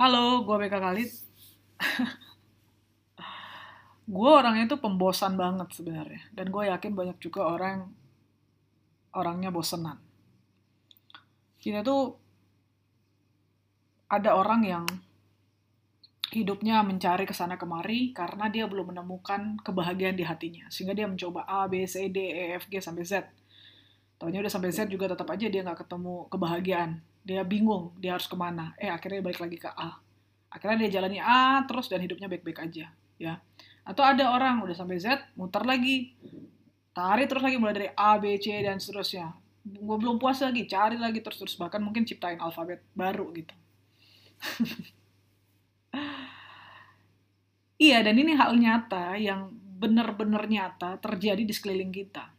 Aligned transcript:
Halo, 0.00 0.40
gue 0.48 0.56
BK 0.56 0.74
Khalid. 0.80 1.10
gue 4.16 4.30
orangnya 4.32 4.64
tuh 4.72 4.80
pembosan 4.80 5.36
banget 5.36 5.68
sebenarnya. 5.76 6.32
Dan 6.32 6.48
gue 6.48 6.64
yakin 6.72 6.96
banyak 6.96 7.20
juga 7.20 7.44
orang 7.44 7.92
orangnya 9.12 9.52
bosenan. 9.52 10.00
Kita 11.60 11.84
tuh 11.84 12.16
ada 14.08 14.32
orang 14.32 14.64
yang 14.64 14.84
hidupnya 16.32 16.80
mencari 16.80 17.28
ke 17.28 17.36
sana 17.36 17.60
kemari 17.60 18.16
karena 18.16 18.48
dia 18.48 18.64
belum 18.64 18.96
menemukan 18.96 19.60
kebahagiaan 19.60 20.16
di 20.16 20.24
hatinya. 20.24 20.72
Sehingga 20.72 20.96
dia 20.96 21.04
mencoba 21.04 21.44
A, 21.44 21.68
B, 21.68 21.84
C, 21.84 22.08
D, 22.08 22.32
E, 22.32 22.56
F, 22.56 22.64
G, 22.72 22.80
sampai 22.80 23.04
Z. 23.04 23.28
Taunya 24.22 24.38
udah 24.38 24.54
sampai 24.54 24.70
Z 24.70 24.86
juga 24.86 25.10
tetap 25.10 25.26
aja 25.34 25.50
dia 25.50 25.66
nggak 25.66 25.82
ketemu 25.82 26.30
kebahagiaan. 26.30 27.02
Dia 27.26 27.42
bingung, 27.42 27.90
dia 27.98 28.14
harus 28.14 28.30
ke 28.30 28.38
mana. 28.38 28.70
Eh, 28.78 28.86
akhirnya 28.86 29.18
balik 29.18 29.42
lagi 29.42 29.58
ke 29.58 29.66
A. 29.66 29.98
Akhirnya 30.46 30.86
dia 30.86 31.02
jalani 31.02 31.18
A 31.18 31.66
terus 31.66 31.90
dan 31.90 31.98
hidupnya 31.98 32.30
baik-baik 32.30 32.62
aja. 32.62 32.86
ya. 33.18 33.42
Atau 33.82 34.06
ada 34.06 34.30
orang 34.30 34.62
udah 34.62 34.78
sampai 34.78 35.02
Z, 35.02 35.18
muter 35.34 35.66
lagi. 35.66 36.14
Tarik 36.94 37.26
terus 37.26 37.42
lagi 37.42 37.58
mulai 37.58 37.74
dari 37.74 37.90
A, 37.98 38.14
B, 38.22 38.38
C, 38.38 38.62
dan 38.62 38.78
seterusnya. 38.78 39.34
Gue 39.66 39.96
belum 39.98 40.22
puas 40.22 40.38
lagi, 40.38 40.70
cari 40.70 41.02
lagi 41.02 41.18
terus-terus. 41.18 41.58
Bahkan 41.58 41.82
mungkin 41.82 42.06
ciptain 42.06 42.38
alfabet 42.38 42.78
baru 42.94 43.26
gitu. 43.34 43.54
Iya, 47.82 47.98
dan 48.06 48.14
ini 48.14 48.38
hal 48.38 48.54
nyata 48.54 49.18
yang 49.18 49.50
benar-benar 49.82 50.46
nyata 50.46 51.02
terjadi 51.02 51.42
di 51.42 51.50
sekeliling 51.50 51.90
kita. 51.90 52.30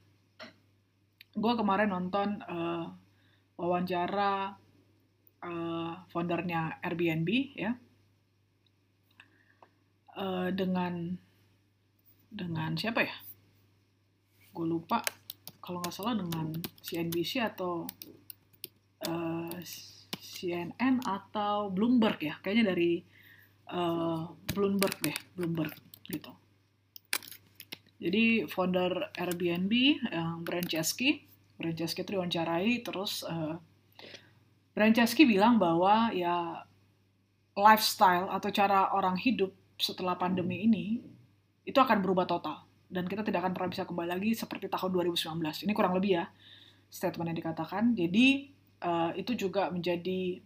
Gue 1.34 1.54
kemarin 1.58 1.90
nonton 1.90 2.42
uh, 2.46 2.86
wawancara 3.58 4.54
uh, 5.42 5.94
foundernya 6.10 6.78
Airbnb 6.86 7.30
ya, 7.58 7.74
uh, 10.18 10.50
dengan 10.54 11.18
dengan 12.30 12.78
siapa 12.78 13.02
ya? 13.02 13.16
Gue 14.54 14.66
lupa. 14.70 15.02
Kalau 15.64 15.80
nggak 15.80 15.96
salah 15.96 16.20
dengan 16.20 16.52
CNBC 16.84 17.40
atau 17.40 17.88
uh, 19.08 19.56
CNN 20.20 21.00
atau 21.08 21.72
Bloomberg 21.72 22.20
ya, 22.20 22.36
kayaknya 22.44 22.76
dari 22.76 23.00
uh, 23.72 24.28
Bloomberg 24.52 24.98
deh, 25.00 25.18
Bloomberg 25.40 25.72
gitu. 26.12 26.43
Jadi 28.04 28.44
founder 28.52 29.16
Airbnb 29.16 29.72
yang 30.12 30.44
Brian 30.44 30.68
Chesky, 30.68 31.24
Brian 31.56 31.72
Chesky 31.72 32.04
itu 32.04 32.20
diwawancarai 32.20 32.84
terus 32.84 33.24
uh, 33.24 33.56
Brian 34.76 34.92
Chesky 34.92 35.24
bilang 35.24 35.56
bahwa 35.56 36.12
ya 36.12 36.68
lifestyle 37.56 38.28
atau 38.28 38.52
cara 38.52 38.92
orang 38.92 39.16
hidup 39.16 39.56
setelah 39.80 40.20
pandemi 40.20 40.68
ini 40.68 40.86
itu 41.64 41.80
akan 41.80 42.04
berubah 42.04 42.28
total 42.28 42.68
dan 42.92 43.08
kita 43.08 43.24
tidak 43.24 43.48
akan 43.48 43.54
pernah 43.56 43.72
bisa 43.72 43.88
kembali 43.88 44.10
lagi 44.12 44.36
seperti 44.36 44.68
tahun 44.68 44.92
2019. 44.92 45.64
Ini 45.64 45.72
kurang 45.72 45.96
lebih 45.96 46.20
ya 46.20 46.26
statement 46.92 47.32
yang 47.32 47.40
dikatakan. 47.40 47.96
Jadi 47.96 48.52
uh, 48.84 49.16
itu 49.16 49.34
juga 49.48 49.72
menjadi 49.72 50.44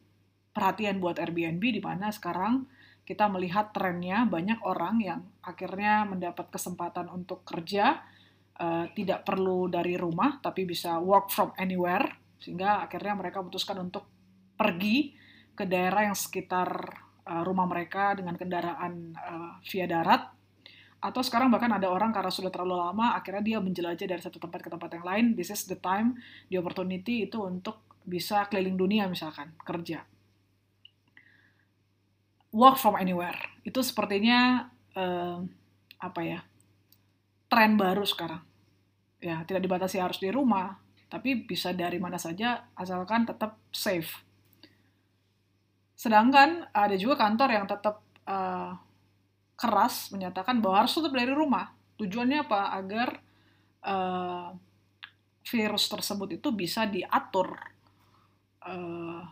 perhatian 0.53 1.01
buat 1.01 1.17
Airbnb 1.17 1.59
di 1.59 1.81
mana 1.81 2.13
sekarang 2.13 2.69
kita 3.07 3.31
melihat 3.31 3.71
trennya 3.71 4.27
banyak 4.27 4.59
orang 4.67 4.99
yang 4.99 5.23
akhirnya 5.39 6.03
mendapat 6.03 6.51
kesempatan 6.51 7.07
untuk 7.07 7.47
kerja 7.47 8.03
uh, 8.59 8.83
tidak 8.91 9.23
perlu 9.23 9.71
dari 9.71 9.95
rumah 9.95 10.43
tapi 10.43 10.67
bisa 10.67 10.99
work 10.99 11.31
from 11.31 11.55
anywhere 11.55 12.03
sehingga 12.35 12.83
akhirnya 12.83 13.15
mereka 13.15 13.39
memutuskan 13.39 13.79
untuk 13.79 14.03
pergi 14.59 15.15
ke 15.55 15.63
daerah 15.63 16.11
yang 16.11 16.17
sekitar 16.19 16.67
uh, 17.23 17.47
rumah 17.47 17.63
mereka 17.63 18.11
dengan 18.11 18.35
kendaraan 18.35 19.15
uh, 19.15 19.55
via 19.63 19.87
darat. 19.87 20.35
Atau 20.97 21.21
sekarang 21.21 21.53
bahkan 21.53 21.69
ada 21.69 21.87
orang 21.93 22.09
karena 22.09 22.33
sudah 22.33 22.49
terlalu 22.49 22.77
lama 22.77 23.13
akhirnya 23.13 23.41
dia 23.55 23.57
menjelajah 23.61 24.07
dari 24.09 24.21
satu 24.21 24.41
tempat 24.41 24.65
ke 24.65 24.69
tempat 24.69 24.89
yang 24.97 25.05
lain. 25.05 25.25
This 25.33 25.53
is 25.53 25.63
the 25.69 25.79
time 25.79 26.19
the 26.51 26.59
opportunity 26.59 27.25
itu 27.29 27.39
untuk 27.41 27.85
bisa 28.03 28.45
keliling 28.51 28.77
dunia 28.77 29.05
misalkan 29.09 29.53
kerja 29.61 30.05
work 32.51 32.79
from 32.79 32.95
anywhere. 32.99 33.37
Itu 33.63 33.83
sepertinya 33.83 34.69
uh, 34.95 35.43
apa 35.97 36.21
ya 36.23 36.39
tren 37.47 37.75
baru 37.75 38.03
sekarang. 38.03 38.43
Ya 39.17 39.41
tidak 39.49 39.65
dibatasi 39.65 39.97
harus 39.97 40.21
di 40.21 40.29
rumah 40.29 40.77
tapi 41.07 41.47
bisa 41.47 41.71
dari 41.71 41.97
mana 41.97 42.19
saja 42.19 42.67
asalkan 42.75 43.23
tetap 43.23 43.55
safe. 43.71 44.11
Sedangkan 45.97 46.67
ada 46.75 46.93
juga 46.99 47.17
kantor 47.17 47.49
yang 47.57 47.65
tetap 47.65 48.03
uh, 48.27 48.75
keras 49.57 50.13
menyatakan 50.13 50.61
bahwa 50.61 50.85
harus 50.85 50.93
tetap 50.93 51.15
dari 51.15 51.33
rumah. 51.33 51.73
Tujuannya 51.97 52.45
apa? 52.45 52.75
Agar 52.77 53.09
uh, 53.81 54.53
virus 55.47 55.87
tersebut 55.87 56.37
itu 56.37 56.51
bisa 56.51 56.85
diatur 56.85 57.55
uh, 58.67 59.23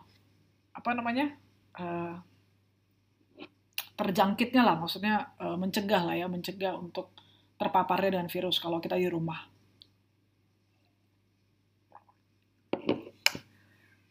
apa 0.72 0.90
namanya 0.96 1.36
uh, 1.76 2.16
terjangkitnya 3.96 4.62
lah, 4.62 4.76
maksudnya 4.76 5.36
uh, 5.40 5.56
mencegah 5.56 6.04
lah 6.04 6.16
ya, 6.16 6.28
mencegah 6.28 6.76
untuk 6.76 7.16
terpaparnya 7.56 8.20
dengan 8.20 8.28
virus 8.28 8.60
kalau 8.60 8.84
kita 8.84 9.00
di 9.00 9.08
rumah. 9.08 9.48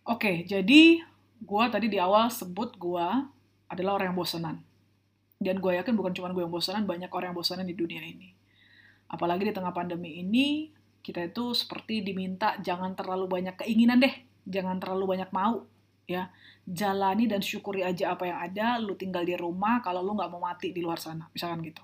Oke, 0.04 0.44
jadi 0.44 1.00
gue 1.40 1.64
tadi 1.72 1.86
di 1.88 1.96
awal 1.96 2.28
sebut 2.28 2.76
gue 2.76 3.08
adalah 3.68 4.00
orang 4.00 4.12
yang 4.12 4.18
bosanan. 4.20 4.56
Dan 5.40 5.60
gue 5.60 5.76
yakin 5.76 5.92
bukan 5.96 6.12
cuma 6.16 6.32
gue 6.32 6.44
yang 6.44 6.52
bosanan, 6.52 6.88
banyak 6.88 7.08
orang 7.12 7.32
yang 7.32 7.38
bosanan 7.40 7.68
di 7.68 7.76
dunia 7.76 8.00
ini. 8.00 8.32
Apalagi 9.08 9.48
di 9.48 9.52
tengah 9.52 9.72
pandemi 9.72 10.20
ini, 10.20 10.72
kita 11.04 11.20
itu 11.20 11.52
seperti 11.52 12.00
diminta 12.00 12.56
jangan 12.64 12.96
terlalu 12.96 13.28
banyak 13.28 13.60
keinginan 13.60 14.00
deh, 14.00 14.14
jangan 14.48 14.80
terlalu 14.80 15.16
banyak 15.16 15.28
mau, 15.32 15.64
ya 16.04 16.28
jalani 16.64 17.24
dan 17.28 17.40
syukuri 17.40 17.84
aja 17.84 18.16
apa 18.16 18.28
yang 18.28 18.38
ada 18.40 18.66
lu 18.80 18.96
tinggal 18.96 19.24
di 19.24 19.36
rumah 19.36 19.80
kalau 19.80 20.00
lu 20.00 20.16
nggak 20.16 20.30
mau 20.32 20.40
mati 20.40 20.72
di 20.72 20.80
luar 20.80 21.00
sana 21.00 21.28
misalkan 21.32 21.64
gitu. 21.64 21.82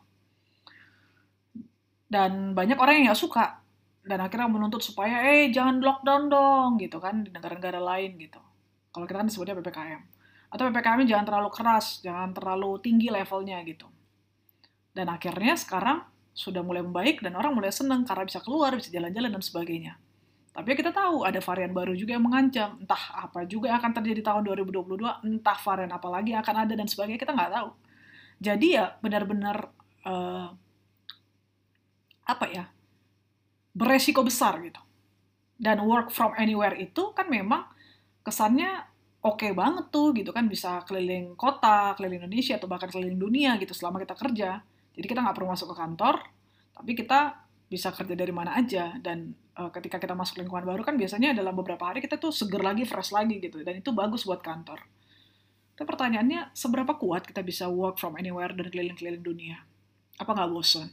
Dan 2.10 2.56
banyak 2.58 2.74
orang 2.74 2.94
yang 3.00 3.04
nggak 3.12 3.20
suka 3.20 3.62
dan 4.02 4.18
akhirnya 4.24 4.50
menuntut 4.50 4.82
supaya 4.82 5.22
eh 5.28 5.52
jangan 5.52 5.78
lockdown 5.78 6.22
dong 6.32 6.70
gitu 6.80 6.98
kan 6.98 7.22
di 7.22 7.30
negara-negara 7.30 7.78
lain 7.78 8.16
gitu. 8.18 8.40
Kalau 8.90 9.04
kita 9.06 9.22
kan 9.22 9.28
disebutnya 9.28 9.54
ppkm 9.60 10.00
atau 10.50 10.62
ppkm 10.66 11.00
jangan 11.06 11.24
terlalu 11.28 11.50
keras 11.54 12.02
jangan 12.02 12.34
terlalu 12.34 12.80
tinggi 12.82 13.08
levelnya 13.12 13.62
gitu. 13.62 13.86
Dan 14.90 15.06
akhirnya 15.06 15.54
sekarang 15.54 16.02
sudah 16.34 16.64
mulai 16.64 16.82
membaik 16.82 17.22
dan 17.22 17.36
orang 17.36 17.54
mulai 17.54 17.70
seneng 17.70 18.02
karena 18.08 18.24
bisa 18.26 18.40
keluar 18.40 18.74
bisa 18.74 18.88
jalan-jalan 18.88 19.30
dan 19.34 19.42
sebagainya 19.42 19.94
tapi 20.50 20.74
kita 20.74 20.90
tahu 20.90 21.22
ada 21.22 21.38
varian 21.38 21.70
baru 21.70 21.94
juga 21.94 22.18
yang 22.18 22.26
mengancam. 22.26 22.74
Entah 22.82 23.02
apa 23.14 23.46
juga 23.46 23.70
akan 23.78 23.90
terjadi 24.02 24.34
tahun 24.34 24.42
2022, 24.50 25.22
entah 25.22 25.58
varian 25.62 25.92
apa 25.94 26.08
lagi 26.10 26.34
akan 26.34 26.54
ada 26.66 26.74
dan 26.74 26.90
sebagainya, 26.90 27.22
kita 27.22 27.32
nggak 27.38 27.52
tahu. 27.54 27.70
Jadi 28.42 28.66
ya 28.74 28.98
benar-benar 28.98 29.70
uh, 30.02 30.50
apa 32.26 32.46
ya 32.50 32.64
beresiko 33.70 34.26
besar 34.26 34.58
gitu. 34.66 34.82
Dan 35.60 35.86
work 35.86 36.10
from 36.10 36.34
anywhere 36.34 36.74
itu 36.74 37.14
kan 37.14 37.30
memang 37.30 37.68
kesannya 38.26 38.90
oke 39.20 39.44
okay 39.44 39.52
banget 39.52 39.92
tuh 39.92 40.10
gitu 40.16 40.34
kan 40.34 40.50
bisa 40.50 40.82
keliling 40.82 41.38
kota, 41.38 41.94
keliling 41.94 42.26
Indonesia 42.26 42.58
atau 42.58 42.66
bahkan 42.66 42.90
keliling 42.90 43.20
dunia 43.20 43.54
gitu 43.62 43.70
selama 43.70 44.02
kita 44.02 44.18
kerja. 44.18 44.66
Jadi 44.98 45.06
kita 45.06 45.22
nggak 45.22 45.36
perlu 45.38 45.54
masuk 45.54 45.70
ke 45.70 45.76
kantor, 45.78 46.26
tapi 46.74 46.92
kita 46.98 47.46
bisa 47.70 47.94
kerja 47.94 48.18
dari 48.18 48.34
mana 48.34 48.58
aja 48.58 48.98
dan 48.98 49.30
uh, 49.60 49.68
ketika 49.68 50.00
kita 50.00 50.16
masuk 50.16 50.40
lingkungan 50.40 50.64
baru 50.64 50.80
kan 50.80 50.96
biasanya 50.96 51.36
dalam 51.36 51.52
beberapa 51.52 51.84
hari 51.84 52.00
kita 52.00 52.16
tuh 52.16 52.32
seger 52.32 52.64
lagi, 52.64 52.88
fresh 52.88 53.12
lagi 53.12 53.36
gitu 53.36 53.60
dan 53.60 53.76
itu 53.76 53.92
bagus 53.92 54.24
buat 54.24 54.40
kantor. 54.40 54.80
Tapi 55.76 55.84
pertanyaannya 55.84 56.56
seberapa 56.56 56.96
kuat 56.96 57.28
kita 57.28 57.44
bisa 57.44 57.68
work 57.68 58.00
from 58.00 58.16
anywhere 58.16 58.52
dan 58.56 58.68
keliling-keliling 58.68 59.24
dunia? 59.24 59.56
Apa 60.16 60.32
nggak 60.36 60.50
bosan? 60.52 60.88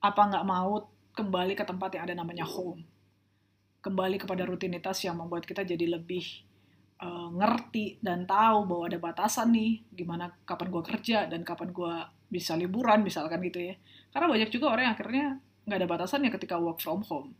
Apa 0.00 0.28
nggak 0.28 0.44
mau 0.44 0.88
kembali 1.16 1.52
ke 1.56 1.64
tempat 1.64 1.96
yang 1.96 2.04
ada 2.08 2.16
namanya 2.16 2.44
home? 2.48 2.84
Kembali 3.80 4.20
kepada 4.20 4.44
rutinitas 4.44 5.00
yang 5.04 5.16
membuat 5.16 5.48
kita 5.48 5.64
jadi 5.64 5.96
lebih 5.96 6.44
uh, 7.00 7.32
ngerti 7.34 8.04
dan 8.04 8.28
tahu 8.28 8.68
bahwa 8.68 8.84
ada 8.86 8.98
batasan 9.00 9.48
nih, 9.56 9.80
gimana 9.90 10.28
kapan 10.44 10.68
gue 10.68 10.82
kerja 10.84 11.18
dan 11.26 11.40
kapan 11.42 11.72
gue 11.72 11.94
bisa 12.28 12.52
liburan 12.52 13.00
misalkan 13.00 13.40
gitu 13.48 13.64
ya. 13.72 13.74
Karena 14.12 14.28
banyak 14.28 14.52
juga 14.52 14.76
orang 14.76 14.92
yang 14.92 14.94
akhirnya 14.94 15.26
nggak 15.64 15.78
ada 15.78 15.88
batasannya 15.88 16.30
ketika 16.30 16.60
work 16.60 16.84
from 16.84 17.00
home. 17.08 17.32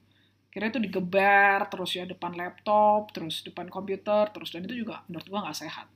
Kira 0.52 0.68
itu 0.68 0.76
digeber 0.76 1.64
terus 1.72 1.96
ya 1.96 2.04
depan 2.04 2.36
laptop, 2.36 3.08
terus 3.16 3.40
depan 3.40 3.72
komputer, 3.72 4.28
terus 4.36 4.52
dan 4.52 4.68
itu 4.68 4.84
juga 4.84 5.00
menurut 5.08 5.24
gue 5.24 5.40
nggak 5.40 5.58
sehat. 5.58 5.88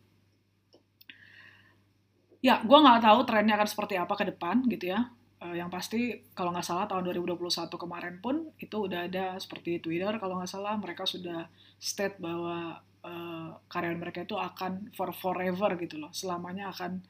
Ya, 2.40 2.64
gue 2.64 2.78
nggak 2.78 3.04
tahu 3.04 3.20
trennya 3.28 3.60
akan 3.60 3.68
seperti 3.68 3.94
apa 4.00 4.16
ke 4.16 4.24
depan 4.32 4.64
gitu 4.72 4.96
ya. 4.96 5.12
Uh, 5.36 5.52
yang 5.52 5.68
pasti 5.68 6.24
kalau 6.32 6.48
nggak 6.56 6.64
salah 6.64 6.88
tahun 6.88 7.04
2021 7.12 7.68
kemarin 7.68 8.16
pun 8.24 8.48
itu 8.56 8.88
udah 8.88 9.04
ada 9.04 9.36
seperti 9.36 9.76
Twitter 9.84 10.16
kalau 10.16 10.40
nggak 10.40 10.48
salah 10.48 10.72
mereka 10.80 11.04
sudah 11.04 11.44
state 11.76 12.16
bahwa 12.16 12.80
uh, 13.04 13.48
karyawan 13.68 14.00
mereka 14.00 14.24
itu 14.24 14.32
akan 14.40 14.88
for 14.96 15.12
forever 15.12 15.76
gitu 15.76 16.00
loh, 16.00 16.08
selamanya 16.16 16.72
akan 16.72 17.04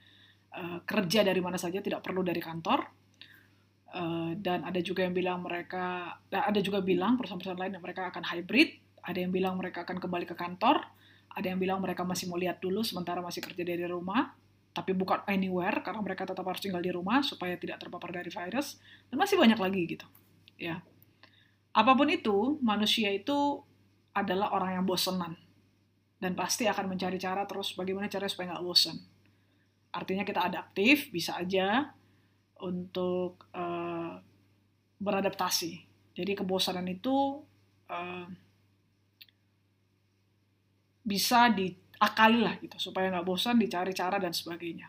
uh, 0.58 0.78
kerja 0.82 1.22
dari 1.22 1.38
mana 1.38 1.56
saja, 1.56 1.78
tidak 1.78 2.02
perlu 2.02 2.26
dari 2.26 2.42
kantor. 2.42 3.05
Uh, 3.86 4.34
dan 4.42 4.66
ada 4.66 4.82
juga 4.82 5.06
yang 5.06 5.14
bilang 5.14 5.40
mereka, 5.46 6.18
ada 6.28 6.60
juga 6.60 6.82
bilang 6.82 7.16
perusahaan-perusahaan 7.16 7.56
lain 7.56 7.78
yang 7.78 7.84
mereka 7.86 8.10
akan 8.10 8.26
hybrid, 8.28 8.82
ada 9.00 9.18
yang 9.22 9.30
bilang 9.30 9.54
mereka 9.56 9.86
akan 9.86 10.02
kembali 10.02 10.26
ke 10.26 10.34
kantor, 10.34 10.82
ada 11.32 11.46
yang 11.46 11.56
bilang 11.56 11.78
mereka 11.78 12.02
masih 12.02 12.26
mau 12.26 12.36
lihat 12.36 12.58
dulu 12.58 12.82
sementara 12.82 13.22
masih 13.22 13.40
kerja 13.40 13.62
dari 13.62 13.86
rumah, 13.86 14.34
tapi 14.74 14.92
bukan 14.92 15.22
anywhere 15.30 15.80
karena 15.80 16.02
mereka 16.02 16.28
tetap 16.28 16.44
harus 16.44 16.60
tinggal 16.60 16.82
di 16.82 16.92
rumah 16.92 17.22
supaya 17.24 17.54
tidak 17.56 17.80
terpapar 17.80 18.10
dari 18.12 18.28
virus, 18.28 18.76
dan 19.08 19.16
masih 19.16 19.38
banyak 19.38 19.56
lagi 19.56 19.82
gitu. 19.86 20.06
Ya, 20.60 20.82
apa 21.72 21.92
pun 21.94 22.10
itu, 22.10 22.56
manusia 22.60 23.08
itu 23.12 23.62
adalah 24.16 24.50
orang 24.56 24.82
yang 24.82 24.84
bosenan 24.84 25.36
dan 26.16 26.32
pasti 26.32 26.64
akan 26.64 26.96
mencari 26.96 27.20
cara 27.20 27.44
terus 27.44 27.76
bagaimana 27.76 28.08
caranya 28.08 28.32
supaya 28.32 28.56
nggak 28.56 28.64
bosan. 28.64 28.96
Artinya 29.92 30.24
kita 30.24 30.40
adaptif, 30.44 31.12
bisa 31.12 31.36
aja 31.36 31.92
untuk 32.62 33.44
uh, 33.52 34.16
beradaptasi. 34.96 35.84
Jadi 36.16 36.32
kebosanan 36.32 36.88
itu 36.88 37.44
uh, 37.92 38.26
bisa 41.06 41.52
diakali 41.52 42.40
lah 42.40 42.56
gitu 42.58 42.76
supaya 42.80 43.12
nggak 43.12 43.26
bosan 43.26 43.60
dicari 43.60 43.92
cara 43.92 44.16
dan 44.16 44.32
sebagainya. 44.32 44.88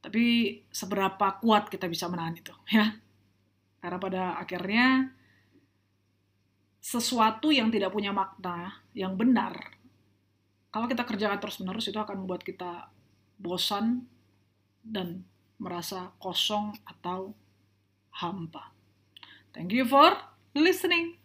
Tapi 0.00 0.24
seberapa 0.70 1.42
kuat 1.42 1.66
kita 1.66 1.90
bisa 1.90 2.06
menahan 2.06 2.38
itu 2.38 2.54
ya? 2.76 2.96
Karena 3.82 3.98
pada 4.00 4.22
akhirnya 4.40 5.12
sesuatu 6.80 7.50
yang 7.50 7.68
tidak 7.68 7.90
punya 7.90 8.14
makna 8.14 8.82
yang 8.94 9.18
benar, 9.18 9.58
kalau 10.70 10.86
kita 10.86 11.02
kerjakan 11.02 11.38
terus-menerus 11.42 11.90
itu 11.90 11.98
akan 11.98 12.24
membuat 12.24 12.46
kita 12.46 12.90
bosan 13.36 14.06
dan 14.86 15.26
merasa 15.58 16.14
kosong 16.22 16.78
atau 16.86 17.34
hampa. 18.22 18.70
Thank 19.50 19.74
you 19.74 19.88
for 19.88 20.14
listening. 20.54 21.18